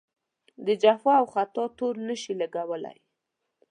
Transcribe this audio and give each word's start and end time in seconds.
د 0.65 0.67
جفا 0.81 1.13
او 1.21 1.25
خطا 1.33 1.65
تور 1.77 1.95
نه 2.07 2.15
شي 2.21 2.33
لګولای. 2.41 2.97